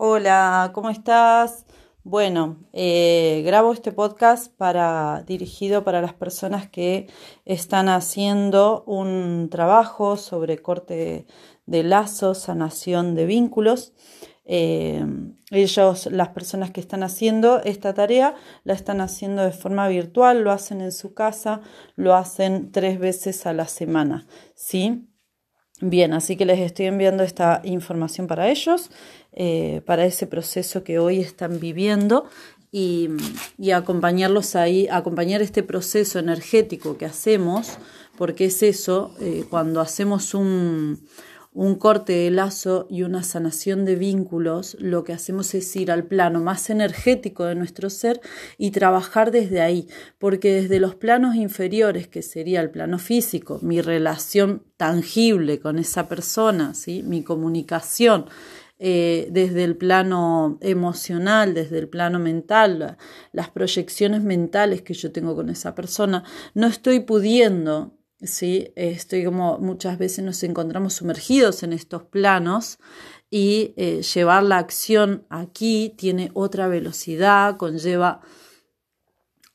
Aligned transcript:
Hola, 0.00 0.70
¿cómo 0.74 0.90
estás? 0.90 1.66
Bueno, 2.04 2.64
eh, 2.72 3.42
grabo 3.44 3.72
este 3.72 3.90
podcast 3.90 4.54
para, 4.56 5.24
dirigido 5.26 5.82
para 5.82 6.00
las 6.00 6.14
personas 6.14 6.68
que 6.70 7.08
están 7.44 7.88
haciendo 7.88 8.84
un 8.86 9.48
trabajo 9.50 10.16
sobre 10.16 10.58
corte 10.58 11.26
de 11.66 11.82
lazos, 11.82 12.38
sanación 12.38 13.16
de 13.16 13.26
vínculos. 13.26 13.92
Eh, 14.44 15.04
ellos, 15.50 16.06
las 16.06 16.28
personas 16.28 16.70
que 16.70 16.80
están 16.80 17.02
haciendo 17.02 17.60
esta 17.64 17.92
tarea, 17.92 18.36
la 18.62 18.74
están 18.74 19.00
haciendo 19.00 19.42
de 19.42 19.50
forma 19.50 19.88
virtual, 19.88 20.42
lo 20.44 20.52
hacen 20.52 20.80
en 20.80 20.92
su 20.92 21.12
casa, 21.12 21.60
lo 21.96 22.14
hacen 22.14 22.70
tres 22.70 23.00
veces 23.00 23.46
a 23.46 23.52
la 23.52 23.66
semana, 23.66 24.28
¿sí? 24.54 25.07
Bien, 25.80 26.12
así 26.12 26.36
que 26.36 26.44
les 26.44 26.58
estoy 26.58 26.86
enviando 26.86 27.22
esta 27.22 27.60
información 27.62 28.26
para 28.26 28.50
ellos, 28.50 28.90
eh, 29.32 29.80
para 29.86 30.04
ese 30.06 30.26
proceso 30.26 30.82
que 30.82 30.98
hoy 30.98 31.20
están 31.20 31.60
viviendo 31.60 32.28
y, 32.72 33.08
acompañarlos 33.72 34.56
ahí, 34.56 34.88
acompañar 34.90 35.40
este 35.40 35.62
proceso 35.62 36.18
energético 36.18 36.98
que 36.98 37.06
hacemos, 37.06 37.78
porque 38.16 38.46
es 38.46 38.62
eso, 38.64 39.14
eh, 39.20 39.44
cuando 39.48 39.80
hacemos 39.80 40.34
un, 40.34 41.00
un 41.58 41.74
corte 41.74 42.12
de 42.12 42.30
lazo 42.30 42.86
y 42.88 43.02
una 43.02 43.24
sanación 43.24 43.84
de 43.84 43.96
vínculos, 43.96 44.76
lo 44.78 45.02
que 45.02 45.12
hacemos 45.12 45.56
es 45.56 45.74
ir 45.74 45.90
al 45.90 46.04
plano 46.04 46.40
más 46.40 46.70
energético 46.70 47.46
de 47.46 47.56
nuestro 47.56 47.90
ser 47.90 48.20
y 48.58 48.70
trabajar 48.70 49.32
desde 49.32 49.60
ahí, 49.60 49.88
porque 50.18 50.52
desde 50.52 50.78
los 50.78 50.94
planos 50.94 51.34
inferiores, 51.34 52.06
que 52.06 52.22
sería 52.22 52.60
el 52.60 52.70
plano 52.70 53.00
físico, 53.00 53.58
mi 53.60 53.80
relación 53.80 54.62
tangible 54.76 55.58
con 55.58 55.80
esa 55.80 56.08
persona, 56.08 56.74
¿sí? 56.74 57.02
mi 57.02 57.24
comunicación, 57.24 58.26
eh, 58.78 59.26
desde 59.32 59.64
el 59.64 59.76
plano 59.76 60.58
emocional, 60.60 61.54
desde 61.54 61.80
el 61.80 61.88
plano 61.88 62.20
mental, 62.20 62.98
las 63.32 63.50
proyecciones 63.50 64.22
mentales 64.22 64.82
que 64.82 64.94
yo 64.94 65.10
tengo 65.10 65.34
con 65.34 65.50
esa 65.50 65.74
persona, 65.74 66.22
no 66.54 66.68
estoy 66.68 67.00
pudiendo 67.00 67.97
¿sí? 68.22 68.72
Estoy 68.76 69.24
como 69.24 69.58
muchas 69.58 69.98
veces 69.98 70.24
nos 70.24 70.42
encontramos 70.42 70.94
sumergidos 70.94 71.62
en 71.62 71.72
estos 71.72 72.02
planos 72.02 72.78
y 73.30 73.74
eh, 73.76 74.02
llevar 74.02 74.42
la 74.42 74.58
acción 74.58 75.26
aquí 75.28 75.94
tiene 75.96 76.30
otra 76.34 76.68
velocidad, 76.68 77.56
conlleva 77.56 78.20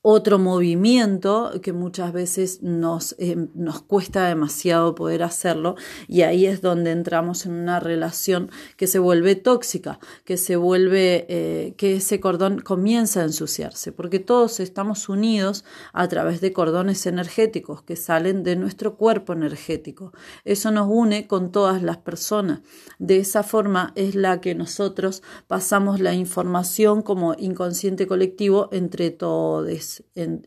otro 0.06 0.38
movimiento 0.38 1.50
que 1.62 1.72
muchas 1.72 2.12
veces 2.12 2.62
nos, 2.62 3.16
eh, 3.18 3.48
nos, 3.54 3.80
cuesta 3.80 4.28
demasiado 4.28 4.94
poder 4.94 5.22
hacerlo 5.22 5.76
y 6.08 6.20
ahí 6.20 6.44
es 6.44 6.60
donde 6.60 6.90
entramos 6.90 7.46
en 7.46 7.52
una 7.52 7.80
relación 7.80 8.50
que 8.76 8.86
se 8.86 8.98
vuelve 8.98 9.34
tóxica, 9.34 9.98
que 10.26 10.36
se 10.36 10.56
vuelve, 10.56 11.24
eh, 11.30 11.74
que 11.78 11.96
ese 11.96 12.20
cordón 12.20 12.60
comienza 12.60 13.20
a 13.20 13.24
ensuciarse, 13.24 13.92
porque 13.92 14.18
todos 14.18 14.60
estamos 14.60 15.08
unidos 15.08 15.64
a 15.94 16.06
través 16.06 16.42
de 16.42 16.52
cordones 16.52 17.06
energéticos 17.06 17.80
que 17.80 17.96
salen 17.96 18.42
de 18.42 18.56
nuestro 18.56 18.96
cuerpo 18.96 19.32
energético. 19.32 20.12
Eso 20.44 20.70
nos 20.70 20.86
une 20.90 21.26
con 21.26 21.50
todas 21.50 21.82
las 21.82 21.96
personas. 21.96 22.60
De 22.98 23.16
esa 23.16 23.42
forma 23.42 23.94
es 23.94 24.14
la 24.14 24.42
que 24.42 24.54
nosotros 24.54 25.22
pasamos 25.46 25.98
la 25.98 26.12
información 26.12 27.00
como 27.00 27.34
inconsciente 27.38 28.06
colectivo 28.06 28.68
entre 28.70 29.10
todos 29.10 29.93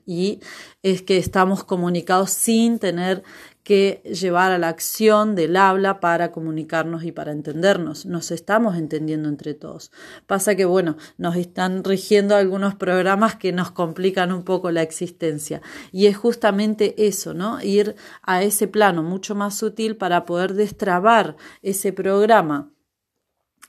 y 0.05 0.39
es 0.83 1.01
que 1.01 1.17
estamos 1.17 1.63
comunicados 1.63 2.31
sin 2.31 2.79
tener 2.79 3.23
que 3.67 4.01
llevar 4.05 4.53
a 4.53 4.57
la 4.57 4.69
acción 4.69 5.35
del 5.35 5.57
habla 5.57 5.99
para 5.99 6.31
comunicarnos 6.31 7.03
y 7.03 7.11
para 7.11 7.33
entendernos. 7.33 8.05
Nos 8.05 8.31
estamos 8.31 8.77
entendiendo 8.77 9.27
entre 9.27 9.55
todos. 9.55 9.91
Pasa 10.25 10.55
que, 10.55 10.63
bueno, 10.63 10.95
nos 11.17 11.35
están 11.35 11.83
rigiendo 11.83 12.37
algunos 12.37 12.75
programas 12.75 13.35
que 13.35 13.51
nos 13.51 13.71
complican 13.71 14.31
un 14.31 14.43
poco 14.43 14.71
la 14.71 14.83
existencia. 14.83 15.61
Y 15.91 16.05
es 16.05 16.15
justamente 16.15 17.07
eso, 17.07 17.33
¿no? 17.33 17.61
Ir 17.61 17.97
a 18.21 18.41
ese 18.41 18.69
plano 18.69 19.03
mucho 19.03 19.35
más 19.35 19.57
sutil 19.57 19.97
para 19.97 20.25
poder 20.25 20.53
destrabar 20.53 21.35
ese 21.61 21.91
programa 21.91 22.71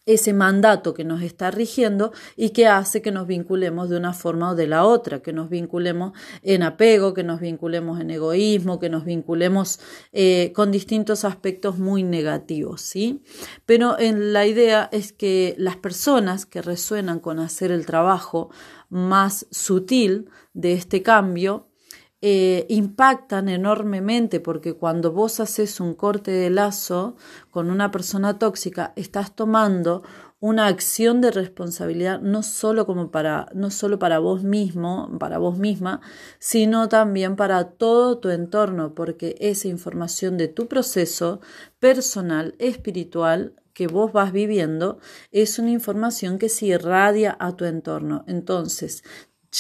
ese 0.09 0.33
mandato 0.33 0.95
que 0.95 1.05
nos 1.05 1.21
está 1.21 1.51
rigiendo 1.51 2.13
y 2.35 2.51
que 2.51 2.67
hace 2.67 3.03
que 3.03 3.13
nos 3.13 3.27
vinculemos 3.27 3.91
de 3.91 3.99
una 3.99 4.15
forma 4.15 4.53
o 4.53 4.55
de 4.55 4.67
la 4.67 4.85
otra, 4.87 5.21
que 5.21 5.35
nos 5.35 5.51
vinculemos 5.51 6.13
en 6.43 6.63
apego, 6.63 7.13
que 7.13 7.23
nos 7.23 7.41
vinculemos 7.41 8.01
en 8.01 8.11
egoísmo, 8.11 8.81
que 8.81 8.89
nos 8.89 9.05
vinculemos 9.05 9.81
eh, 10.13 10.53
con 10.55 10.73
distintos 10.73 11.27
aspectos 11.27 11.79
muy 11.79 12.03
negativos, 12.03 12.81
¿sí? 12.81 13.23
Pero 13.67 13.97
la 13.99 14.47
idea 14.47 14.89
es 14.93 15.13
que 15.13 15.55
las 15.59 15.77
personas 15.77 16.47
que 16.47 16.63
resuenan 16.63 17.21
con 17.21 17.39
hacer 17.39 17.71
el 17.71 17.85
trabajo 17.85 18.49
más 18.89 19.47
sutil 19.51 20.31
de 20.55 20.73
este 20.73 21.03
cambio, 21.03 21.68
eh, 22.21 22.67
impactan 22.69 23.49
enormemente 23.49 24.41
porque 24.41 24.75
cuando 24.75 25.13
vos 25.13 25.39
haces 25.39 25.79
un 25.79 25.95
corte 25.95 26.33
de 26.33 26.51
lazo 26.51 27.17
con 27.51 27.71
una 27.71 27.93
persona 27.93 28.39
tóxica, 28.39 28.93
estás 28.97 29.37
tomando 29.37 30.03
una 30.41 30.67
acción 30.67 31.21
de 31.21 31.31
responsabilidad 31.31 32.21
no 32.21 32.43
solo 32.43 32.87
como 32.87 33.11
para 33.11 33.49
no 33.55 33.71
solo 33.71 33.99
para 33.99 34.19
vos 34.19 34.43
mismo, 34.43 35.17
para 35.19 35.39
vos 35.39 35.59
misma, 35.59 36.01
sino 36.39 36.89
también 36.89 37.37
para 37.37 37.71
todo 37.71 38.19
tu 38.19 38.31
entorno, 38.31 38.95
porque 38.95 39.37
esa 39.41 39.69
información 39.69 40.37
de 40.37 40.49
tu 40.49 40.69
proceso 40.69 41.41
personal, 41.81 42.55
espiritual 42.59 43.55
que 43.75 43.87
vos 43.87 44.13
vas 44.13 44.33
viviendo 44.33 44.99
es 45.31 45.59
una 45.61 45.71
información 45.71 46.39
que 46.39 46.49
se 46.49 46.67
irradia 46.67 47.37
a 47.39 47.55
tu 47.57 47.65
entorno. 47.65 48.25
Entonces, 48.27 49.05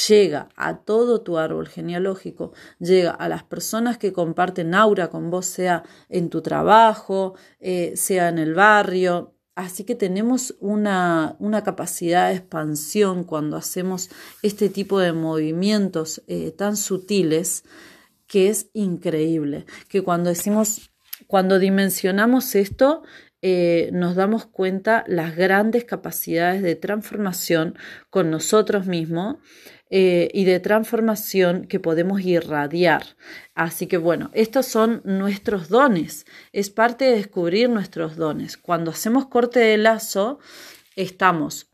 llega 0.08 0.48
a 0.56 0.78
todo 0.78 1.20
tu 1.20 1.38
árbol 1.38 1.68
genealógico, 1.68 2.52
llega 2.78 3.10
a 3.10 3.28
las 3.28 3.42
personas 3.42 3.98
que 3.98 4.12
comparten 4.12 4.74
aura 4.74 5.08
con 5.08 5.30
vos, 5.30 5.46
sea 5.46 5.84
en 6.08 6.30
tu 6.30 6.42
trabajo, 6.42 7.34
eh, 7.60 7.92
sea 7.96 8.28
en 8.28 8.38
el 8.38 8.54
barrio. 8.54 9.34
Así 9.54 9.84
que 9.84 9.94
tenemos 9.94 10.54
una, 10.60 11.36
una, 11.40 11.64
capacidad 11.64 12.28
de 12.28 12.36
expansión 12.36 13.24
cuando 13.24 13.56
hacemos 13.56 14.08
este 14.42 14.68
tipo 14.68 15.00
de 15.00 15.12
movimientos 15.12 16.22
eh, 16.28 16.52
tan 16.52 16.76
sutiles 16.76 17.64
que 18.28 18.50
es 18.50 18.70
increíble. 18.72 19.66
Que 19.88 20.02
cuando 20.02 20.30
decimos, 20.30 20.92
cuando 21.26 21.58
dimensionamos 21.58 22.54
esto, 22.54 23.02
eh, 23.40 23.90
nos 23.92 24.16
damos 24.16 24.46
cuenta 24.46 25.04
las 25.06 25.36
grandes 25.36 25.84
capacidades 25.84 26.60
de 26.60 26.74
transformación 26.74 27.78
con 28.10 28.30
nosotros 28.30 28.86
mismos 28.86 29.36
eh, 29.90 30.28
y 30.34 30.44
de 30.44 30.60
transformación 30.60 31.66
que 31.66 31.80
podemos 31.80 32.20
irradiar. 32.20 33.16
Así 33.54 33.86
que 33.86 33.96
bueno, 33.96 34.30
estos 34.34 34.66
son 34.66 35.00
nuestros 35.04 35.68
dones, 35.68 36.26
es 36.52 36.70
parte 36.70 37.06
de 37.06 37.16
descubrir 37.16 37.70
nuestros 37.70 38.16
dones. 38.16 38.56
Cuando 38.56 38.90
hacemos 38.90 39.26
corte 39.26 39.60
de 39.60 39.78
lazo, 39.78 40.38
estamos 40.96 41.67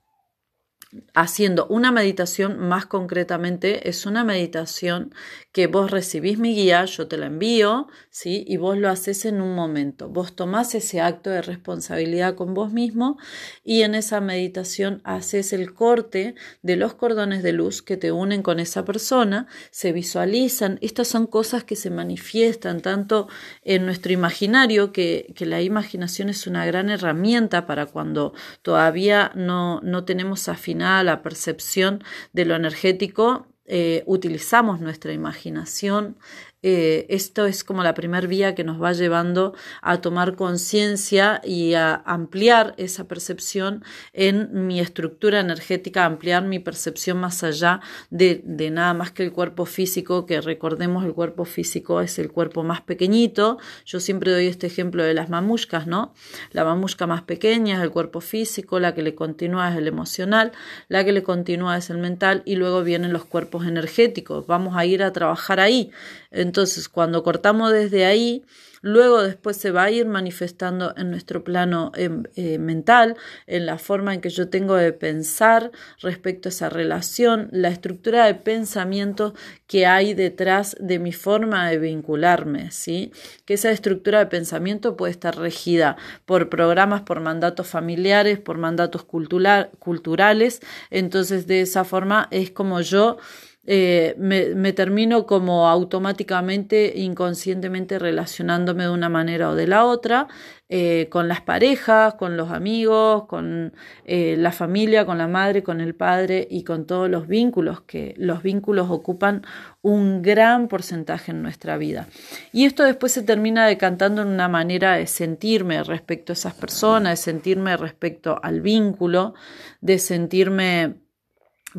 haciendo 1.15 1.67
una 1.67 1.93
meditación 1.93 2.59
más 2.59 2.87
concretamente 2.87 3.89
es 3.89 4.07
una 4.07 4.25
meditación 4.25 5.15
que 5.53 5.67
vos 5.67 5.91
recibís 5.91 6.39
mi 6.39 6.55
guía, 6.55 6.85
yo 6.85 7.07
te 7.07 7.17
la 7.17 7.27
envío, 7.27 7.87
¿sí? 8.11 8.45
Y 8.47 8.57
vos 8.57 8.77
lo 8.77 8.89
haces 8.89 9.25
en 9.25 9.41
un 9.41 9.55
momento. 9.55 10.09
Vos 10.09 10.35
tomás 10.35 10.75
ese 10.75 11.01
acto 11.01 11.31
de 11.31 11.43
responsabilidad 11.43 12.35
con 12.35 12.55
vos 12.55 12.73
mismo 12.73 13.19
y 13.65 13.83
en 13.83 13.95
esa 13.95 14.21
meditación 14.21 15.01
haces 15.05 15.53
el 15.53 15.73
corte 15.73 16.35
de 16.63 16.77
los 16.77 16.95
cordones 16.95 17.43
de 17.43 17.53
luz 17.53 17.83
que 17.83 17.97
te 17.97 18.11
unen 18.11 18.43
con 18.43 18.59
esa 18.59 18.85
persona, 18.85 19.47
se 19.71 19.93
visualizan. 19.93 20.79
Estas 20.81 21.09
son 21.09 21.27
cosas 21.27 21.65
que 21.65 21.77
se 21.77 21.91
manifiestan 21.91 22.81
tanto 22.81 23.29
en 23.63 23.87
nuestro 23.87 24.13
imaginario, 24.13 24.93
que, 24.93 25.33
que 25.37 25.47
la 25.47 25.63
imaginación 25.63 26.29
es 26.29 26.47
una 26.47 26.67
gran 26.67 26.91
herramienta 26.91 27.67
para 27.67 27.87
cuando 27.87 28.35
todavía 28.63 29.31
no, 29.35 29.81
no 29.83 30.05
tenemos 30.05 30.49
afinado 30.49 30.84
la 30.85 31.23
percepción 31.23 32.03
de 32.33 32.45
lo 32.45 32.55
energético, 32.55 33.47
eh, 33.67 34.03
utilizamos 34.07 34.81
nuestra 34.81 35.13
imaginación, 35.13 36.17
eh, 36.67 37.05
esto 37.11 37.45
es 37.45 37.63
como 37.63 37.83
la 37.83 37.93
primer 37.93 38.27
vía 38.27 38.55
que 38.55 38.65
nos 38.65 38.83
va 38.83 38.95
llevando 38.95 39.53
a 39.83 40.01
tomar 40.01 40.35
conciencia 40.35 41.43
y 41.45 41.75
a 41.75 41.95
ampliar 42.07 42.73
esa 42.79 43.07
percepción 43.07 43.85
en 44.15 44.67
mi 44.67 44.81
estructura 44.81 45.41
energética, 45.41 46.07
ampliar 46.07 46.45
mi 46.45 46.61
percepción 46.61 47.19
más 47.19 47.45
allá 47.45 47.83
de, 48.09 48.43
nada 48.73 48.95
más 48.95 49.11
que 49.11 49.25
el 49.25 49.33
cuerpo 49.33 49.67
físico, 49.67 50.25
que 50.25 50.41
recordemos 50.41 51.05
el 51.05 51.13
cuerpo 51.13 51.45
físico 51.45 52.01
es 52.01 52.19
el 52.19 52.33
cuerpo 52.33 52.63
más 52.63 52.81
pequeñito. 52.81 53.59
Yo 53.85 54.01
siempre 54.01 54.33
doy 54.33 54.47
este 54.47 54.67
ejemplo 54.67 55.03
de 55.03 55.13
las 55.13 55.29
mamushkas, 55.29 55.87
¿no? 55.87 56.15
La 56.53 56.65
mamushka 56.65 57.07
más 57.07 57.21
pequeña 57.21 57.77
es 57.77 57.83
el 57.83 57.91
cuerpo 57.91 58.23
físico, 58.23 58.81
la 58.81 58.95
que 58.95 59.03
le 59.03 59.15
continúa 59.15 59.71
es 59.71 59.77
el 59.77 59.87
emocional, 59.87 60.53
la 60.89 61.05
que 61.05 61.13
le 61.13 61.23
continúa 61.23 61.77
es 61.77 61.91
el 61.91 61.99
mental 61.99 62.41
y 62.47 62.57
luego 62.57 62.83
vienen 62.83 63.13
los 63.13 63.27
cuerpos 63.27 63.67
energéticos. 63.67 64.47
Vamos 64.47 64.79
a 64.79 64.87
ir 64.87 65.03
a 65.03 65.13
trabajar 65.13 65.61
ahí. 65.61 65.91
Entonces, 66.35 66.89
cuando 66.89 67.23
cortamos 67.23 67.73
desde 67.73 68.07
ahí, 68.07 68.45
luego 68.85 69.23
después 69.23 69.57
se 69.57 69.71
va 69.71 69.85
a 69.85 69.91
ir 69.91 70.05
manifestando 70.05 70.93
en 70.99 71.11
nuestro 71.11 71.43
plano 71.43 71.91
em, 71.95 72.25
eh, 72.37 72.59
mental, 72.59 73.17
en 73.47 73.65
la 73.65 73.79
forma 73.79 74.13
en 74.13 74.21
que 74.21 74.29
yo 74.29 74.51
tengo 74.51 74.75
de 74.75 74.93
pensar 74.93 75.71
respecto 76.03 76.49
a 76.49 76.51
esa 76.51 76.69
relación, 76.69 77.49
la 77.51 77.69
estructura 77.69 78.27
de 78.27 78.35
pensamiento 78.35 79.33
que 79.67 79.87
hay 79.87 80.13
detrás 80.13 80.77
de 80.81 80.99
mi 80.99 81.13
forma 81.13 81.71
de 81.71 81.79
vincularme, 81.79 82.71
¿sí? 82.73 83.11
Que 83.47 83.55
esa 83.55 83.71
estructura 83.71 84.19
de 84.19 84.27
pensamiento 84.27 84.99
puede 84.99 85.13
estar 85.13 85.39
regida 85.39 85.97
por 86.27 86.51
programas, 86.51 87.03
por 87.03 87.21
mandatos 87.21 87.69
familiares, 87.69 88.39
por 88.39 88.59
mandatos 88.59 89.05
culturales, 89.05 90.61
entonces 90.91 91.47
de 91.47 91.63
esa 91.63 91.85
forma 91.85 92.29
es 92.31 92.51
como 92.51 92.83
yo 92.83 93.17
eh, 93.67 94.15
me, 94.19 94.73
termino 94.75 95.25
como 95.25 95.69
automáticamente, 95.69 96.93
inconscientemente 96.97 97.99
relacionándome 97.99 98.85
de 98.85 98.91
una 98.91 99.09
manera 99.09 99.49
o 99.49 99.55
de 99.55 99.67
la 99.67 99.87
otra, 99.87 100.29
eh, 100.69 101.09
con 101.11 101.29
las 101.29 101.41
parejas, 101.41 102.15
con 102.15 102.37
los 102.37 102.51
amigos, 102.51 103.25
con 103.27 103.73
eh, 104.05 104.37
la 104.37 104.53
familia, 104.53 105.07
con 105.07 105.17
la 105.17 105.29
madre, 105.29 105.63
con 105.63 105.81
el 105.81 105.95
padre 105.95 106.47
y 106.51 106.63
con 106.65 106.87
todos 106.87 107.09
los 107.09 107.27
vínculos, 107.27 107.81
que 107.83 108.15
los 108.19 108.43
vínculos 108.43 108.91
ocupan 108.91 109.43
un 109.81 110.21
gran 110.21 110.69
porcentaje 110.69 111.31
en 111.31 111.43
nuestra 111.43 111.79
vida. 111.79 112.07
Y 112.53 112.67
esto 112.67 112.83
después 112.83 113.13
se 113.13 113.23
termina 113.23 113.67
decantando 113.67 114.21
en 114.23 114.29
una 114.29 114.49
manera 114.49 114.97
de 114.97 115.07
sentirme 115.07 115.83
respecto 115.85 116.33
a 116.33 116.35
esas 116.35 116.55
personas, 116.55 117.13
de 117.13 117.33
sentirme 117.33 117.77
respecto 117.79 118.39
al 118.43 118.61
vínculo, 118.61 119.35
de 119.81 119.99
sentirme 119.99 121.04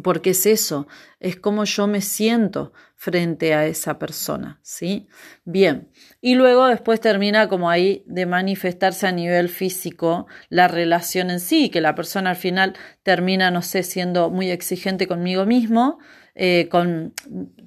porque 0.03 0.31
es 0.31 0.45
eso, 0.45 0.87
es 1.19 1.35
como 1.35 1.63
yo 1.63 1.87
me 1.87 2.01
siento 2.01 2.73
frente 2.95 3.53
a 3.53 3.65
esa 3.65 3.99
persona, 3.99 4.59
¿sí? 4.61 5.07
Bien, 5.43 5.89
y 6.21 6.35
luego 6.35 6.67
después 6.67 6.99
termina 6.99 7.47
como 7.47 7.69
ahí 7.69 8.03
de 8.07 8.25
manifestarse 8.25 9.07
a 9.07 9.11
nivel 9.11 9.49
físico 9.49 10.27
la 10.49 10.67
relación 10.67 11.29
en 11.29 11.39
sí, 11.39 11.69
que 11.69 11.81
la 11.81 11.95
persona 11.95 12.31
al 12.31 12.35
final 12.35 12.73
termina, 13.03 13.51
no 13.51 13.61
sé, 13.61 13.83
siendo 13.83 14.29
muy 14.29 14.49
exigente 14.49 15.07
conmigo 15.07 15.45
mismo, 15.45 15.99
eh, 16.37 16.67
con, 16.69 17.13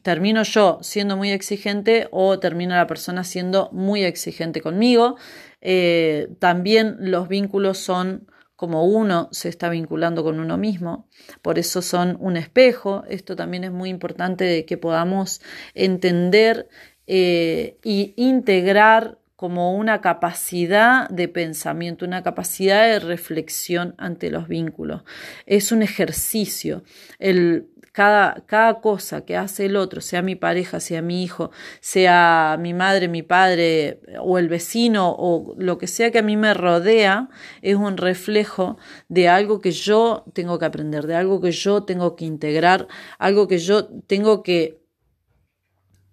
termino 0.02 0.42
yo 0.42 0.78
siendo 0.82 1.16
muy 1.16 1.30
exigente 1.30 2.08
o 2.10 2.38
termina 2.38 2.76
la 2.76 2.86
persona 2.86 3.24
siendo 3.24 3.70
muy 3.72 4.04
exigente 4.04 4.60
conmigo. 4.60 5.16
Eh, 5.62 6.28
también 6.38 6.96
los 7.00 7.28
vínculos 7.28 7.78
son 7.78 8.26
como 8.58 8.86
uno 8.86 9.28
se 9.30 9.48
está 9.48 9.68
vinculando 9.68 10.24
con 10.24 10.40
uno 10.40 10.58
mismo. 10.58 11.06
Por 11.42 11.60
eso 11.60 11.80
son 11.80 12.16
un 12.18 12.36
espejo. 12.36 13.04
Esto 13.08 13.36
también 13.36 13.62
es 13.62 13.70
muy 13.70 13.88
importante 13.88 14.42
de 14.42 14.64
que 14.64 14.76
podamos 14.76 15.40
entender 15.74 16.68
e 17.06 17.78
integrar 18.16 19.16
como 19.36 19.76
una 19.76 20.00
capacidad 20.00 21.08
de 21.08 21.28
pensamiento, 21.28 22.04
una 22.04 22.24
capacidad 22.24 22.84
de 22.88 22.98
reflexión 22.98 23.94
ante 23.96 24.28
los 24.28 24.48
vínculos. 24.48 25.04
Es 25.46 25.70
un 25.70 25.82
ejercicio. 25.82 26.82
El 27.20 27.68
cada, 27.98 28.44
cada 28.46 28.80
cosa 28.80 29.24
que 29.24 29.36
hace 29.36 29.66
el 29.66 29.74
otro, 29.74 30.00
sea 30.00 30.22
mi 30.22 30.36
pareja, 30.36 30.78
sea 30.78 31.02
mi 31.02 31.24
hijo, 31.24 31.50
sea 31.80 32.56
mi 32.60 32.72
madre, 32.72 33.08
mi 33.08 33.24
padre 33.24 33.98
o 34.20 34.38
el 34.38 34.48
vecino 34.48 35.16
o 35.18 35.56
lo 35.58 35.78
que 35.78 35.88
sea 35.88 36.12
que 36.12 36.20
a 36.20 36.22
mí 36.22 36.36
me 36.36 36.54
rodea, 36.54 37.28
es 37.60 37.74
un 37.74 37.96
reflejo 37.96 38.78
de 39.08 39.28
algo 39.28 39.60
que 39.60 39.72
yo 39.72 40.22
tengo 40.32 40.60
que 40.60 40.66
aprender, 40.66 41.08
de 41.08 41.16
algo 41.16 41.40
que 41.40 41.50
yo 41.50 41.82
tengo 41.82 42.14
que 42.14 42.24
integrar, 42.24 42.86
algo 43.18 43.48
que 43.48 43.58
yo 43.58 43.88
tengo 44.06 44.44
que 44.44 44.78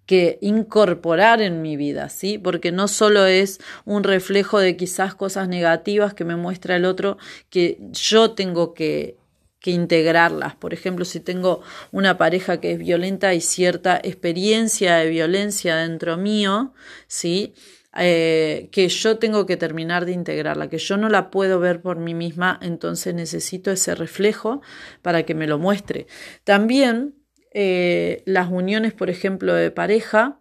que 0.06 0.38
incorporar 0.40 1.40
en 1.40 1.62
mi 1.62 1.76
vida, 1.76 2.08
¿sí? 2.08 2.38
Porque 2.38 2.70
no 2.72 2.86
solo 2.88 3.26
es 3.26 3.60
un 3.84 4.04
reflejo 4.04 4.58
de 4.60 4.76
quizás 4.76 5.14
cosas 5.14 5.48
negativas 5.48 6.14
que 6.14 6.24
me 6.24 6.36
muestra 6.36 6.76
el 6.76 6.84
otro, 6.84 7.16
que 7.50 7.78
yo 7.92 8.32
tengo 8.32 8.72
que 8.72 9.16
que 9.66 9.72
integrarlas. 9.72 10.54
Por 10.54 10.72
ejemplo, 10.72 11.04
si 11.04 11.18
tengo 11.18 11.60
una 11.90 12.16
pareja 12.18 12.60
que 12.60 12.70
es 12.70 12.78
violenta 12.78 13.34
y 13.34 13.40
cierta 13.40 13.96
experiencia 13.96 14.94
de 14.94 15.08
violencia 15.08 15.74
dentro 15.74 16.16
mío, 16.16 16.72
¿sí? 17.08 17.52
Eh, 17.98 18.68
que 18.70 18.88
yo 18.88 19.18
tengo 19.18 19.44
que 19.44 19.56
terminar 19.56 20.06
de 20.06 20.12
integrarla, 20.12 20.68
que 20.68 20.78
yo 20.78 20.96
no 20.96 21.08
la 21.08 21.32
puedo 21.32 21.58
ver 21.58 21.80
por 21.80 21.98
mí 21.98 22.14
misma, 22.14 22.60
entonces 22.62 23.12
necesito 23.12 23.72
ese 23.72 23.96
reflejo 23.96 24.62
para 25.02 25.24
que 25.24 25.34
me 25.34 25.48
lo 25.48 25.58
muestre. 25.58 26.06
También 26.44 27.16
eh, 27.52 28.22
las 28.24 28.48
uniones, 28.48 28.92
por 28.92 29.10
ejemplo, 29.10 29.52
de 29.52 29.72
pareja, 29.72 30.38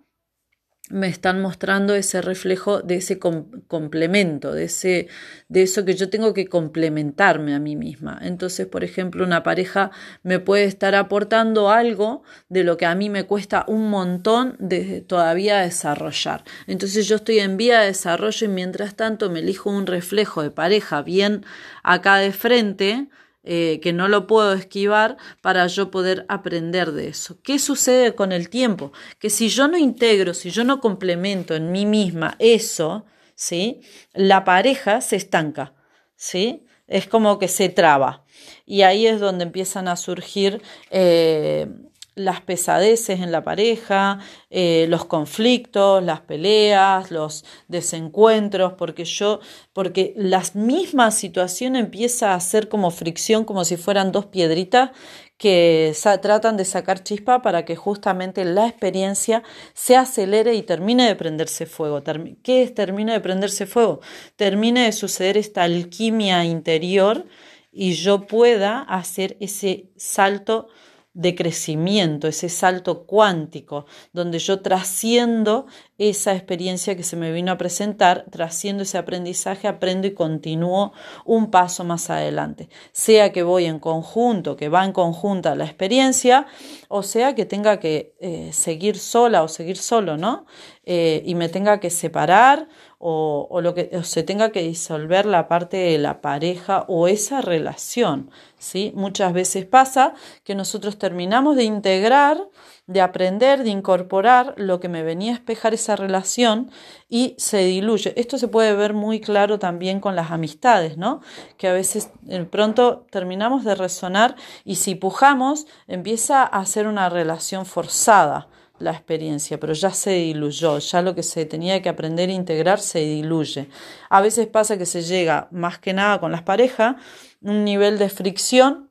me 0.89 1.07
están 1.07 1.41
mostrando 1.41 1.95
ese 1.95 2.21
reflejo 2.21 2.81
de 2.81 2.97
ese 2.97 3.17
complemento, 3.17 4.53
de, 4.53 4.65
ese, 4.65 5.07
de 5.49 5.63
eso 5.63 5.83
que 5.83 5.95
yo 5.95 6.09
tengo 6.09 6.33
que 6.33 6.47
complementarme 6.47 7.55
a 7.55 7.59
mí 7.59 7.75
misma. 7.75 8.19
Entonces, 8.21 8.67
por 8.67 8.83
ejemplo, 8.83 9.25
una 9.25 9.41
pareja 9.41 9.89
me 10.21 10.39
puede 10.39 10.65
estar 10.65 10.93
aportando 10.93 11.71
algo 11.71 12.23
de 12.49 12.63
lo 12.63 12.77
que 12.77 12.85
a 12.85 12.93
mí 12.93 13.09
me 13.09 13.23
cuesta 13.23 13.65
un 13.67 13.89
montón 13.89 14.55
de 14.59 15.01
todavía 15.01 15.59
desarrollar. 15.59 16.43
Entonces 16.67 17.07
yo 17.07 17.15
estoy 17.15 17.39
en 17.39 17.57
vía 17.57 17.79
de 17.79 17.87
desarrollo 17.87 18.45
y 18.45 18.49
mientras 18.49 18.95
tanto 18.95 19.31
me 19.31 19.39
elijo 19.39 19.71
un 19.71 19.87
reflejo 19.87 20.43
de 20.43 20.51
pareja 20.51 21.01
bien 21.01 21.45
acá 21.81 22.17
de 22.17 22.31
frente, 22.31 23.07
eh, 23.45 23.79
que 23.81 23.93
no 23.93 24.07
lo 24.07 24.27
puedo 24.27 24.53
esquivar 24.53 25.17
para 25.41 25.67
yo 25.67 25.91
poder 25.91 26.25
aprender 26.29 26.91
de 26.91 27.09
eso. 27.09 27.37
¿Qué 27.43 27.59
sucede 27.59 28.15
con 28.15 28.31
el 28.31 28.49
tiempo? 28.49 28.91
Que 29.19 29.29
si 29.29 29.49
yo 29.49 29.67
no 29.67 29.77
integro, 29.77 30.33
si 30.33 30.49
yo 30.49 30.63
no 30.63 30.79
complemento 30.79 31.55
en 31.55 31.71
mí 31.71 31.85
misma 31.85 32.35
eso, 32.39 33.05
¿sí? 33.35 33.81
La 34.13 34.43
pareja 34.43 34.99
se 35.01 35.15
estanca, 35.17 35.73
¿sí? 36.15 36.65
Es 36.87 37.07
como 37.07 37.39
que 37.39 37.47
se 37.47 37.69
traba. 37.69 38.25
Y 38.65 38.81
ahí 38.81 39.07
es 39.07 39.19
donde 39.19 39.43
empiezan 39.43 39.87
a 39.87 39.95
surgir 39.95 40.61
eh, 40.89 41.67
las 42.15 42.41
pesadeces 42.41 43.19
en 43.19 43.31
la 43.31 43.43
pareja, 43.43 44.19
eh, 44.49 44.85
los 44.89 45.05
conflictos, 45.05 46.01
las 46.01 46.21
peleas, 46.21 47.11
los 47.11 47.43
desencuentros, 47.67 48.73
porque 48.73 49.03
yo, 49.03 49.41
porque 49.73 50.13
la 50.15 50.41
misma 50.53 51.11
situación 51.11 51.75
empieza 51.75 52.33
a 52.33 52.39
ser 52.39 52.69
como 52.69 52.89
fricción, 52.89 53.43
como 53.43 53.65
si 53.65 53.75
fueran 53.75 54.13
dos 54.13 54.27
piedritas 54.27 54.91
que 55.37 55.93
tratan 56.21 56.55
de 56.55 56.63
sacar 56.63 57.03
chispa 57.03 57.41
para 57.41 57.65
que 57.65 57.75
justamente 57.75 58.45
la 58.45 58.67
experiencia 58.67 59.43
se 59.73 59.97
acelere 59.97 60.55
y 60.55 60.61
termine 60.61 61.05
de 61.07 61.15
prenderse 61.15 61.65
fuego. 61.65 62.01
¿Qué 62.41 62.63
es 62.63 62.73
termine 62.73 63.11
de 63.11 63.19
prenderse 63.19 63.65
fuego? 63.65 63.99
Termine 64.37 64.85
de 64.85 64.91
suceder 64.93 65.37
esta 65.37 65.63
alquimia 65.63 66.45
interior 66.45 67.25
y 67.71 67.93
yo 67.93 68.25
pueda 68.25 68.79
hacer 68.81 69.35
ese 69.41 69.89
salto 69.97 70.69
de 71.15 71.33
crecimiento, 71.33 72.27
ese 72.27 72.49
salto 72.49 73.05
cuántico, 73.05 73.85
donde 74.11 74.37
yo 74.37 74.59
trasciendo 74.59 75.65
esa 75.97 76.35
experiencia 76.35 76.97
que 76.97 77.03
se 77.03 77.15
me 77.15 77.31
vino 77.31 77.53
a 77.53 77.57
presentar, 77.57 78.25
trasciendo 78.29 78.83
ese 78.83 78.97
aprendizaje, 78.97 79.69
aprendo 79.69 80.07
y 80.07 80.13
continúo 80.13 80.91
un 81.23 81.51
paso 81.51 81.85
más 81.85 82.09
adelante. 82.09 82.67
Sea 82.91 83.31
que 83.31 83.43
voy 83.43 83.65
en 83.65 83.79
conjunto, 83.79 84.57
que 84.57 84.67
va 84.67 84.83
en 84.83 84.91
conjunta 84.91 85.55
la 85.55 85.63
experiencia, 85.63 86.47
o 86.89 87.01
sea 87.01 87.33
que 87.33 87.45
tenga 87.45 87.79
que 87.79 88.13
eh, 88.19 88.49
seguir 88.51 88.99
sola 88.99 89.41
o 89.41 89.47
seguir 89.47 89.77
solo, 89.77 90.17
¿no? 90.17 90.45
Eh, 90.83 91.23
y 91.25 91.33
me 91.33 91.47
tenga 91.47 91.79
que 91.79 91.89
separar 91.89 92.67
o, 93.07 93.61
lo 93.61 93.75
que 93.75 93.91
se 94.03 94.23
tenga 94.23 94.49
que 94.49 94.63
disolver 94.63 95.27
la 95.27 95.47
parte 95.47 95.77
de 95.77 95.99
la 95.99 96.21
pareja 96.21 96.85
o 96.87 97.07
esa 97.07 97.39
relación. 97.39 98.31
¿sí? 98.57 98.93
Muchas 98.95 99.31
veces 99.31 99.67
pasa 99.67 100.15
que 100.43 100.55
nosotros 100.55 100.97
terminamos 100.97 101.55
de 101.55 101.65
integrar, 101.65 102.49
de 102.87 103.01
aprender, 103.01 103.63
de 103.63 103.69
incorporar 103.69 104.55
lo 104.57 104.79
que 104.79 104.89
me 104.89 105.03
venía 105.03 105.33
a 105.33 105.35
espejar 105.35 105.75
esa 105.75 105.95
relación 105.95 106.71
y 107.07 107.35
se 107.37 107.59
diluye. 107.59 108.11
Esto 108.19 108.39
se 108.39 108.47
puede 108.47 108.73
ver 108.73 108.95
muy 108.95 109.21
claro 109.21 109.59
también 109.59 109.99
con 109.99 110.15
las 110.15 110.31
amistades, 110.31 110.97
¿no? 110.97 111.21
Que 111.57 111.67
a 111.67 111.73
veces 111.73 112.09
eh, 112.27 112.43
pronto 112.49 113.05
terminamos 113.11 113.63
de 113.63 113.75
resonar 113.75 114.35
y 114.63 114.77
si 114.77 114.95
pujamos 114.95 115.67
empieza 115.87 116.43
a 116.43 116.65
ser 116.65 116.87
una 116.87 117.09
relación 117.09 117.67
forzada 117.67 118.47
la 118.79 118.91
experiencia, 118.91 119.59
pero 119.59 119.73
ya 119.73 119.91
se 119.91 120.11
diluyó, 120.11 120.79
ya 120.79 121.01
lo 121.01 121.15
que 121.15 121.23
se 121.23 121.45
tenía 121.45 121.81
que 121.81 121.89
aprender 121.89 122.29
a 122.29 122.33
integrar 122.33 122.79
se 122.79 122.99
diluye. 122.99 123.69
A 124.09 124.21
veces 124.21 124.47
pasa 124.47 124.77
que 124.77 124.85
se 124.85 125.01
llega, 125.01 125.47
más 125.51 125.79
que 125.79 125.93
nada 125.93 126.19
con 126.19 126.31
las 126.31 126.43
parejas, 126.43 126.95
un 127.41 127.63
nivel 127.63 127.97
de 127.97 128.09
fricción 128.09 128.89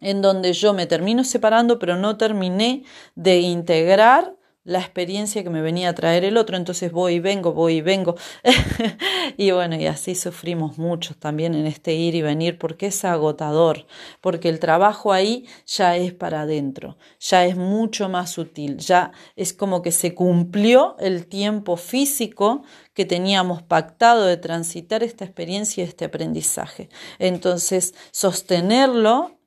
en 0.00 0.22
donde 0.22 0.52
yo 0.52 0.72
me 0.72 0.86
termino 0.86 1.24
separando, 1.24 1.78
pero 1.78 1.96
no 1.96 2.16
terminé 2.16 2.84
de 3.14 3.40
integrar 3.40 4.34
la 4.64 4.78
experiencia 4.78 5.42
que 5.42 5.50
me 5.50 5.62
venía 5.62 5.88
a 5.88 5.94
traer 5.94 6.24
el 6.24 6.36
otro, 6.36 6.56
entonces 6.56 6.92
voy 6.92 7.14
y 7.14 7.20
vengo, 7.20 7.52
voy 7.52 7.76
y 7.76 7.80
vengo. 7.80 8.16
y 9.36 9.50
bueno, 9.52 9.76
y 9.76 9.86
así 9.86 10.14
sufrimos 10.14 10.76
mucho 10.76 11.14
también 11.14 11.54
en 11.54 11.66
este 11.66 11.94
ir 11.94 12.14
y 12.14 12.22
venir 12.22 12.58
porque 12.58 12.88
es 12.88 13.04
agotador, 13.04 13.86
porque 14.20 14.48
el 14.48 14.60
trabajo 14.60 15.12
ahí 15.12 15.46
ya 15.66 15.96
es 15.96 16.12
para 16.12 16.42
adentro, 16.42 16.98
ya 17.18 17.46
es 17.46 17.56
mucho 17.56 18.08
más 18.08 18.30
sutil, 18.30 18.78
ya 18.78 19.12
es 19.34 19.52
como 19.54 19.80
que 19.80 19.92
se 19.92 20.14
cumplió 20.14 20.96
el 20.98 21.26
tiempo 21.26 21.76
físico 21.76 22.62
que 22.92 23.06
teníamos 23.06 23.62
pactado 23.62 24.26
de 24.26 24.36
transitar 24.36 25.02
esta 25.02 25.24
experiencia 25.24 25.82
y 25.82 25.86
este 25.86 26.04
aprendizaje. 26.04 26.90
Entonces, 27.18 27.94
sostenerlo 28.10 29.39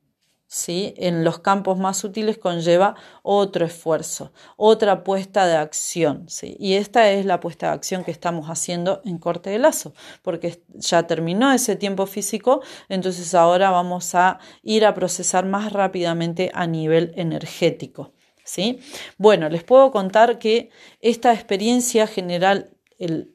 ¿sí? 0.53 0.93
en 0.97 1.23
los 1.23 1.39
campos 1.39 1.79
más 1.79 1.97
sutiles 1.97 2.37
conlleva 2.37 2.95
otro 3.23 3.65
esfuerzo, 3.65 4.31
otra 4.55 5.03
puesta 5.03 5.47
de 5.47 5.55
acción. 5.55 6.29
¿sí? 6.29 6.55
Y 6.59 6.75
esta 6.75 7.09
es 7.09 7.25
la 7.25 7.39
puesta 7.39 7.67
de 7.67 7.73
acción 7.73 8.03
que 8.03 8.11
estamos 8.11 8.47
haciendo 8.47 9.01
en 9.03 9.17
corte 9.17 9.49
de 9.49 9.57
lazo, 9.57 9.93
porque 10.21 10.61
ya 10.75 11.07
terminó 11.07 11.51
ese 11.51 11.75
tiempo 11.75 12.05
físico, 12.05 12.61
entonces 12.87 13.33
ahora 13.33 13.71
vamos 13.71 14.13
a 14.13 14.37
ir 14.61 14.85
a 14.85 14.93
procesar 14.93 15.45
más 15.45 15.73
rápidamente 15.73 16.51
a 16.53 16.67
nivel 16.67 17.13
energético. 17.15 18.13
¿sí? 18.43 18.79
Bueno, 19.17 19.49
les 19.49 19.63
puedo 19.63 19.91
contar 19.91 20.37
que 20.37 20.69
esta 20.99 21.33
experiencia 21.33 22.05
general, 22.05 22.77
el 22.99 23.32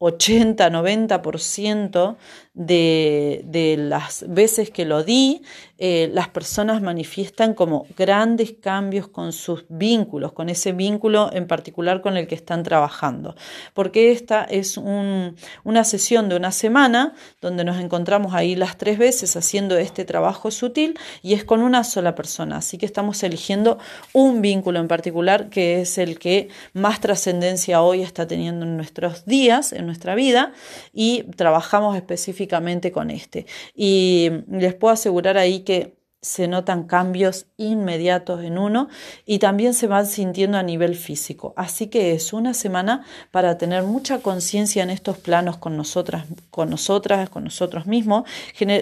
80-90% 0.00 2.16
de, 2.54 3.42
de 3.44 3.76
las 3.76 4.24
veces 4.28 4.70
que 4.70 4.84
lo 4.84 5.04
di, 5.04 5.42
eh, 5.82 6.10
las 6.12 6.28
personas 6.28 6.82
manifiestan 6.82 7.54
como 7.54 7.86
grandes 7.96 8.52
cambios 8.52 9.08
con 9.08 9.32
sus 9.32 9.64
vínculos, 9.70 10.32
con 10.32 10.50
ese 10.50 10.72
vínculo 10.72 11.30
en 11.32 11.46
particular 11.46 12.02
con 12.02 12.18
el 12.18 12.26
que 12.26 12.34
están 12.34 12.64
trabajando. 12.64 13.34
Porque 13.72 14.12
esta 14.12 14.44
es 14.44 14.76
una 14.76 15.84
sesión 15.84 16.28
de 16.28 16.36
una 16.36 16.52
semana 16.52 17.14
donde 17.40 17.64
nos 17.64 17.80
encontramos 17.80 18.34
ahí 18.34 18.56
las 18.56 18.76
tres 18.76 18.98
veces 18.98 19.34
haciendo 19.36 19.78
este 19.78 20.04
trabajo 20.04 20.50
sutil 20.50 20.98
y 21.22 21.32
es 21.32 21.44
con 21.44 21.62
una 21.62 21.82
sola 21.82 22.14
persona. 22.14 22.58
Así 22.58 22.76
que 22.76 22.84
estamos 22.84 23.22
eligiendo 23.22 23.78
un 24.12 24.42
vínculo 24.42 24.80
en 24.80 24.88
particular 24.88 25.48
que 25.48 25.80
es 25.80 25.96
el 25.96 26.18
que 26.18 26.50
más 26.74 27.00
trascendencia 27.00 27.80
hoy 27.80 28.02
está 28.02 28.26
teniendo 28.26 28.66
en 28.66 28.76
nuestros 28.76 29.24
días, 29.24 29.72
en 29.72 29.86
nuestra 29.90 30.14
vida, 30.14 30.52
y 30.92 31.24
trabajamos 31.36 31.96
específicamente 31.96 32.92
con 32.92 33.10
este. 33.10 33.46
Y 33.74 34.30
les 34.48 34.74
puedo 34.74 34.94
asegurar 34.94 35.36
ahí 35.36 35.60
que 35.60 35.99
se 36.22 36.48
notan 36.48 36.84
cambios 36.84 37.46
inmediatos 37.56 38.44
en 38.44 38.58
uno 38.58 38.88
y 39.24 39.38
también 39.38 39.72
se 39.72 39.86
van 39.86 40.06
sintiendo 40.06 40.58
a 40.58 40.62
nivel 40.62 40.94
físico. 40.94 41.54
Así 41.56 41.86
que 41.86 42.12
es 42.12 42.34
una 42.34 42.52
semana 42.52 43.04
para 43.30 43.56
tener 43.56 43.84
mucha 43.84 44.18
conciencia 44.18 44.82
en 44.82 44.90
estos 44.90 45.16
planos 45.16 45.56
con 45.56 45.78
nosotras, 45.78 46.26
con 46.50 46.68
nosotras, 46.68 47.30
con 47.30 47.44
nosotros 47.44 47.86
mismos. 47.86 48.28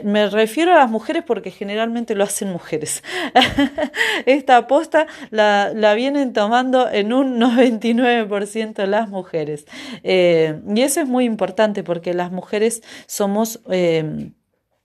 Me 0.02 0.28
refiero 0.28 0.72
a 0.72 0.78
las 0.78 0.90
mujeres 0.90 1.22
porque 1.24 1.52
generalmente 1.52 2.16
lo 2.16 2.24
hacen 2.24 2.50
mujeres. 2.50 3.04
Esta 4.26 4.56
aposta 4.56 5.06
la, 5.30 5.70
la, 5.74 5.94
vienen 5.94 6.32
tomando 6.32 6.90
en 6.90 7.12
un 7.12 7.38
99% 7.40 8.84
las 8.86 9.08
mujeres. 9.08 9.66
Eh, 10.02 10.60
y 10.74 10.80
eso 10.82 11.00
es 11.00 11.08
muy 11.08 11.24
importante 11.24 11.84
porque 11.84 12.14
las 12.14 12.32
mujeres 12.32 12.82
somos... 13.06 13.60
Eh, 13.70 14.32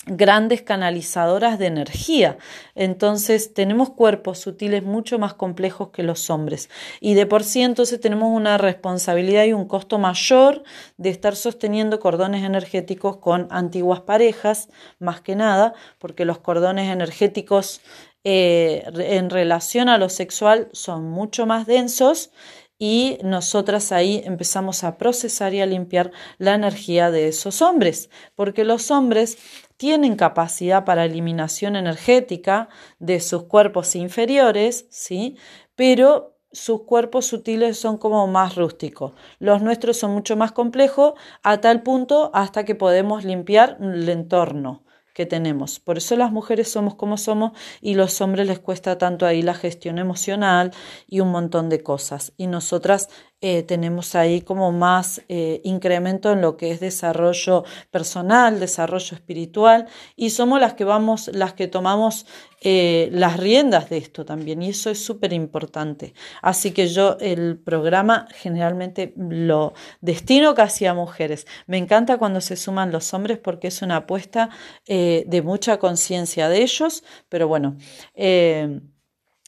grandes 0.06 0.62
canalizadoras 0.62 1.58
de 1.58 1.68
energía. 1.68 2.38
Entonces 2.76 3.54
tenemos 3.54 3.92
cuerpos 3.92 4.40
sutiles 4.40 4.84
mucho 4.84 5.18
más 5.20 5.34
complejos 5.34 5.90
que 5.90 6.04
los 6.04 6.30
hombres. 6.30 6.70
Y 7.00 7.14
de 7.14 7.26
por 7.26 7.44
sí 7.44 7.62
entonces 7.62 8.00
tenemos 8.00 8.30
una 8.30 8.58
responsabilidad 8.58 9.46
y 9.46 9.54
un 9.54 9.68
costo 9.68 10.00
mayor 10.00 10.64
de 10.98 11.10
estar 11.10 11.36
sosteniendo 11.36 12.00
cordones 12.00 12.44
energéticos 12.44 13.18
con 13.18 13.48
antiguas 13.50 14.02
parejas, 14.02 14.70
más 15.00 15.22
que 15.22 15.36
nada, 15.36 15.74
porque 16.00 16.26
los 16.26 16.40
cordones 16.40 16.92
energéticos 16.92 17.82
eh, 18.26 18.84
en 18.96 19.30
relación 19.30 19.90
a 19.90 19.98
lo 19.98 20.10
sexual 20.10 20.70
son 20.72 21.10
mucho 21.10 21.46
más 21.46 21.66
densos 21.66 22.32
y 22.80 23.18
nosotras 23.24 23.92
ahí 23.92 24.22
empezamos 24.26 24.84
a 24.84 24.98
procesar 24.98 25.54
y 25.54 25.62
a 25.62 25.66
limpiar 25.66 26.12
la 26.38 26.54
energía 26.54 27.12
de 27.12 27.28
esos 27.30 27.62
hombres, 27.62 28.10
porque 28.36 28.66
los 28.66 28.92
hombres 28.92 29.38
tienen 29.84 30.16
capacidad 30.16 30.86
para 30.86 31.04
eliminación 31.04 31.76
energética 31.76 32.70
de 33.00 33.20
sus 33.20 33.44
cuerpos 33.44 33.98
inferiores, 33.98 34.88
¿sí? 34.90 35.36
Pero 35.76 36.38
sus 36.54 36.84
cuerpos 36.84 37.26
sutiles 37.26 37.80
son 37.80 37.98
como 37.98 38.26
más 38.28 38.56
rústicos. 38.56 39.12
Los 39.40 39.62
nuestros 39.62 39.98
son 39.98 40.12
mucho 40.12 40.38
más 40.38 40.54
complejos 40.54 41.16
a 41.44 41.60
tal 41.60 41.84
punto 41.84 42.32
hasta 42.34 42.64
que 42.64 42.76
podemos 42.76 43.26
limpiar 43.26 43.78
el 43.82 44.08
entorno 44.08 44.86
que 45.14 45.26
tenemos. 45.26 45.82
Por 45.82 45.98
eso 45.98 46.16
las 46.16 46.32
mujeres 46.32 46.72
somos 46.72 46.96
como 46.96 47.18
somos 47.18 47.52
y 47.82 47.96
los 47.96 48.22
hombres 48.22 48.48
les 48.48 48.60
cuesta 48.60 48.98
tanto 48.98 49.26
ahí 49.26 49.42
la 49.42 49.54
gestión 49.54 50.00
emocional 50.00 50.72
y 51.08 51.20
un 51.20 51.30
montón 51.30 51.68
de 51.68 51.84
cosas. 51.84 52.32
Y 52.38 52.48
nosotras 52.48 53.10
eh, 53.46 53.62
tenemos 53.62 54.16
ahí 54.16 54.40
como 54.40 54.72
más 54.72 55.22
eh, 55.28 55.60
incremento 55.66 56.32
en 56.32 56.40
lo 56.40 56.56
que 56.56 56.72
es 56.72 56.80
desarrollo 56.80 57.66
personal, 57.92 58.58
desarrollo 58.58 59.18
espiritual 59.18 59.88
y 60.16 60.30
somos 60.30 60.62
las 60.62 60.76
que 60.76 60.86
vamos, 60.86 61.30
las 61.34 61.54
que 61.54 61.68
tomamos 61.68 62.26
eh, 62.62 63.10
las 63.12 63.36
riendas 63.36 63.90
de 63.90 63.98
esto 63.98 64.24
también 64.24 64.62
y 64.62 64.70
eso 64.70 64.90
es 64.90 65.04
súper 65.04 65.34
importante. 65.34 66.14
Así 66.42 66.72
que 66.72 66.88
yo 66.88 67.18
el 67.20 67.58
programa 67.58 68.30
generalmente 68.34 69.14
lo 69.18 69.74
destino 70.00 70.56
casi 70.56 70.86
a 70.86 70.94
mujeres. 70.94 71.46
Me 71.68 71.78
encanta 71.78 72.18
cuando 72.18 72.40
se 72.40 72.56
suman 72.56 72.94
los 72.94 73.14
hombres 73.14 73.40
porque 73.40 73.68
es 73.68 73.82
una 73.82 73.98
apuesta 73.98 74.52
de 74.88 75.42
mucha 75.44 75.80
conciencia 75.80 76.48
de 76.48 76.62
ellos, 76.62 77.04
pero 77.28 77.50
bueno. 77.50 77.76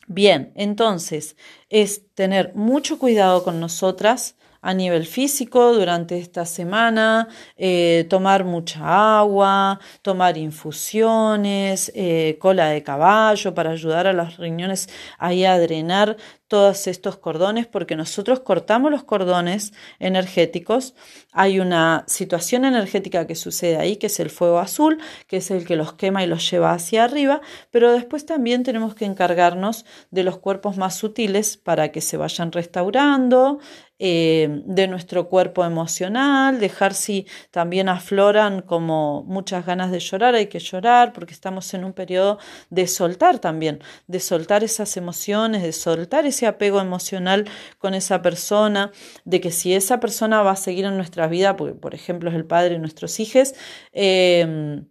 Bien, 0.07 0.51
entonces 0.55 1.35
es 1.69 2.13
tener 2.13 2.53
mucho 2.55 2.99
cuidado 2.99 3.43
con 3.43 3.59
nosotras 3.59 4.35
a 4.65 4.73
nivel 4.73 5.05
físico 5.05 5.73
durante 5.73 6.17
esta 6.17 6.43
semana, 6.43 7.27
eh, 7.55 8.07
tomar 8.09 8.45
mucha 8.45 9.19
agua, 9.19 9.79
tomar 10.01 10.37
infusiones, 10.37 11.91
eh, 11.93 12.37
cola 12.39 12.69
de 12.69 12.81
caballo 12.81 13.53
para 13.53 13.69
ayudar 13.69 14.07
a 14.07 14.13
los 14.13 14.37
riñones 14.37 14.89
ahí 15.19 15.45
a 15.45 15.59
drenar 15.59 16.17
todos 16.47 16.87
estos 16.87 17.17
cordones 17.17 17.65
porque 17.67 17.95
nosotros 17.95 18.39
cortamos 18.39 18.91
los 18.91 19.03
cordones 19.03 19.73
energéticos. 19.99 20.93
Hay 21.31 21.59
una 21.59 22.03
situación 22.07 22.65
energética 22.65 23.25
que 23.25 23.35
sucede 23.35 23.77
ahí, 23.77 23.97
que 23.97 24.07
es 24.07 24.19
el 24.19 24.29
fuego 24.29 24.59
azul, 24.59 24.99
que 25.27 25.37
es 25.37 25.49
el 25.51 25.65
que 25.65 25.75
los 25.75 25.93
quema 25.93 26.23
y 26.23 26.27
los 26.27 26.49
lleva 26.49 26.71
hacia 26.71 27.03
arriba, 27.03 27.41
pero 27.71 27.91
después 27.91 28.25
también 28.25 28.63
tenemos 28.63 28.95
que 28.95 29.05
encargarnos 29.05 29.85
de 30.11 30.23
los 30.23 30.37
cuerpos 30.37 30.77
más 30.77 30.95
sutiles 30.95 31.57
para 31.57 31.91
que 31.91 32.01
se 32.01 32.17
vayan 32.17 32.51
restaurando, 32.51 33.59
eh, 33.99 34.61
de 34.65 34.87
nuestro 34.87 35.29
cuerpo 35.29 35.63
emocional, 35.63 36.59
dejar 36.59 36.93
si 36.93 37.27
también 37.51 37.87
afloran 37.89 38.61
como 38.61 39.23
muchas 39.23 39.65
ganas 39.65 39.91
de 39.91 39.99
llorar, 39.99 40.35
hay 40.35 40.47
que 40.47 40.59
llorar 40.59 41.13
porque 41.13 41.33
estamos 41.33 41.73
en 41.73 41.85
un 41.85 41.93
periodo 41.93 42.37
de 42.69 42.87
soltar 42.87 43.39
también, 43.39 43.79
de 44.07 44.19
soltar 44.19 44.63
esas 44.63 44.97
emociones, 44.97 45.63
de 45.63 45.71
soltar 45.71 46.25
ese 46.25 46.45
apego 46.47 46.81
emocional 46.81 47.45
con 47.77 47.93
esa 47.93 48.21
persona, 48.21 48.91
de 49.23 49.39
que 49.41 49.51
si 49.51 49.73
esa 49.73 49.99
persona 49.99 50.41
va 50.43 50.51
a 50.51 50.55
seguir 50.55 50.85
en 50.85 50.97
nuestra 50.97 51.27
vida, 51.27 51.55
porque 51.55 51.75
por 51.75 51.95
ejemplo 51.95 52.29
es 52.29 52.35
el 52.35 52.45
padre 52.45 52.71
de 52.71 52.79
nuestros 52.79 53.19
hijos, 53.19 53.53
eh, 53.93 54.83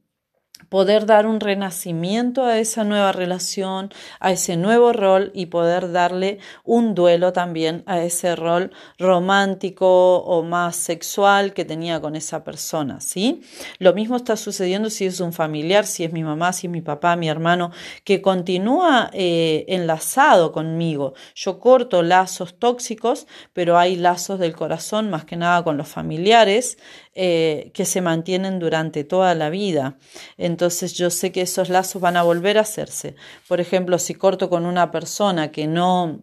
poder 0.69 1.07
dar 1.07 1.27
un 1.27 1.41
renacimiento 1.41 2.45
a 2.45 2.59
esa 2.59 2.85
nueva 2.85 3.13
relación, 3.13 3.91
a 4.21 4.33
ese 4.33 4.57
nuevo 4.57 4.93
rol 4.93 5.31
y 5.35 5.47
poder 5.47 5.93
darle 5.93 6.39
un 6.65 6.95
duelo 6.95 7.33
también 7.33 7.83
a 7.87 8.01
ese 8.03 8.35
rol 8.37 8.73
romántico 8.99 10.19
o 10.19 10.43
más 10.43 10.77
sexual 10.77 11.55
que 11.55 11.65
tenía 11.65 12.01
con 12.01 12.17
esa 12.17 12.45
persona, 12.45 13.01
¿sí? 13.01 13.43
Lo 13.79 13.95
mismo 13.95 14.17
está 14.17 14.37
sucediendo 14.37 14.91
si 14.91 15.07
es 15.07 15.21
un 15.21 15.33
familiar, 15.33 15.87
si 15.87 16.05
es 16.05 16.13
mi 16.13 16.23
mamá, 16.23 16.53
si 16.53 16.67
es 16.67 16.73
mi 16.73 16.81
papá, 16.81 17.17
mi 17.17 17.29
hermano, 17.29 17.71
que 18.05 18.23
continúa 18.23 19.11
eh, 19.13 19.65
enlazado 19.69 20.53
conmigo. 20.53 21.15
Yo 21.35 21.59
corto 21.59 22.03
lazos 22.03 22.59
tóxicos, 22.59 23.27
pero 23.53 23.79
hay 23.79 23.97
lazos 23.97 24.39
del 24.39 24.55
corazón, 24.55 25.11
más 25.11 25.25
que 25.25 25.37
nada 25.37 25.63
con 25.65 25.77
los 25.77 25.89
familiares, 25.89 26.79
eh, 27.17 27.71
que 27.75 27.85
se 27.85 28.01
mantienen 28.01 28.59
durante 28.59 29.05
toda 29.05 29.37
la 29.37 29.51
vida. 29.51 29.99
Entonces 30.45 30.93
yo 30.93 31.09
sé 31.09 31.33
que 31.33 31.41
esos 31.41 31.71
lazos 31.71 32.03
van 32.03 32.19
a 32.19 32.23
volver 32.23 32.59
a 32.59 32.61
hacerse. 32.61 33.17
Por 33.49 33.63
ejemplo, 33.63 33.99
si 33.99 34.15
corto 34.15 34.51
con 34.51 34.67
una 34.67 34.91
persona 34.91 35.51
que 35.51 35.67
no 35.67 36.23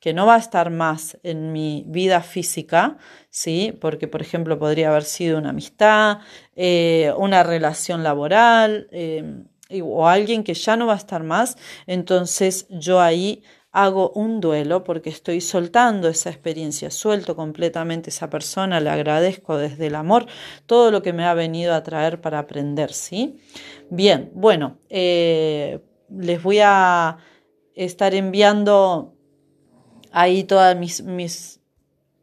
que 0.00 0.12
no 0.12 0.26
va 0.26 0.34
a 0.34 0.38
estar 0.38 0.70
más 0.70 1.18
en 1.22 1.50
mi 1.50 1.84
vida 1.86 2.20
física, 2.20 2.98
¿sí? 3.30 3.76
Porque, 3.80 4.06
por 4.06 4.20
ejemplo, 4.20 4.58
podría 4.58 4.90
haber 4.90 5.04
sido 5.04 5.38
una 5.38 5.50
amistad, 5.50 6.18
eh, 6.54 7.12
una 7.16 7.42
relación 7.42 8.02
laboral, 8.02 8.86
eh, 8.92 9.44
o 9.82 10.06
alguien 10.06 10.44
que 10.44 10.52
ya 10.52 10.76
no 10.76 10.86
va 10.86 10.92
a 10.92 10.98
estar 10.98 11.22
más, 11.22 11.56
entonces 11.86 12.66
yo 12.68 13.00
ahí 13.00 13.42
hago 13.74 14.10
un 14.10 14.40
duelo 14.40 14.84
porque 14.84 15.10
estoy 15.10 15.40
soltando 15.40 16.08
esa 16.08 16.30
experiencia, 16.30 16.92
suelto 16.92 17.34
completamente 17.34 18.10
esa 18.10 18.30
persona, 18.30 18.78
le 18.78 18.88
agradezco 18.88 19.58
desde 19.58 19.88
el 19.88 19.96
amor 19.96 20.26
todo 20.66 20.92
lo 20.92 21.02
que 21.02 21.12
me 21.12 21.24
ha 21.24 21.34
venido 21.34 21.74
a 21.74 21.82
traer 21.82 22.20
para 22.20 22.38
aprender, 22.38 22.92
¿sí? 22.92 23.40
Bien, 23.90 24.30
bueno, 24.32 24.78
eh, 24.90 25.80
les 26.08 26.40
voy 26.40 26.60
a 26.62 27.18
estar 27.74 28.14
enviando 28.14 29.16
ahí 30.12 30.44
todas 30.44 30.76
mis, 30.76 31.02
mis 31.02 31.60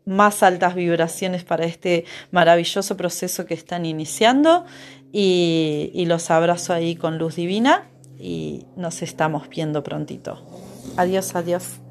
más 0.05 0.43
altas 0.43 0.73
vibraciones 0.73 1.43
para 1.43 1.65
este 1.65 2.05
maravilloso 2.31 2.95
proceso 2.95 3.45
que 3.45 3.55
están 3.55 3.85
iniciando 3.85 4.63
y, 5.11 5.91
y 5.93 6.05
los 6.05 6.31
abrazo 6.31 6.71
ahí 6.71 6.95
con 6.95 7.17
luz 7.17 7.35
divina 7.35 7.89
y 8.17 8.67
nos 8.77 9.01
estamos 9.01 9.49
viendo 9.49 9.83
prontito. 9.83 10.70
Adiós, 10.97 11.35
adiós. 11.35 11.90